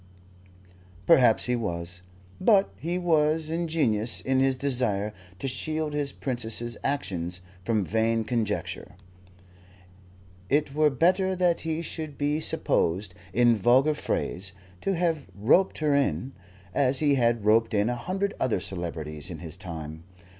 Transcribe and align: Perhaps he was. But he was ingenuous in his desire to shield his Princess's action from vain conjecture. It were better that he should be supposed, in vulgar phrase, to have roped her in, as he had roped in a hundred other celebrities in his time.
Perhaps 1.05 1.43
he 1.45 1.55
was. 1.55 2.01
But 2.41 2.73
he 2.79 2.97
was 2.97 3.51
ingenuous 3.51 4.19
in 4.19 4.39
his 4.39 4.57
desire 4.57 5.13
to 5.37 5.47
shield 5.47 5.93
his 5.93 6.11
Princess's 6.11 6.75
action 6.83 7.29
from 7.63 7.85
vain 7.85 8.23
conjecture. 8.23 8.95
It 10.49 10.73
were 10.73 10.89
better 10.89 11.35
that 11.35 11.61
he 11.61 11.83
should 11.83 12.17
be 12.17 12.39
supposed, 12.39 13.13
in 13.31 13.55
vulgar 13.55 13.93
phrase, 13.93 14.53
to 14.81 14.95
have 14.95 15.27
roped 15.35 15.77
her 15.77 15.93
in, 15.93 16.31
as 16.73 16.97
he 16.97 17.13
had 17.13 17.45
roped 17.45 17.75
in 17.75 17.87
a 17.87 17.95
hundred 17.95 18.33
other 18.39 18.59
celebrities 18.59 19.29
in 19.29 19.37
his 19.37 19.55
time. 19.55 20.03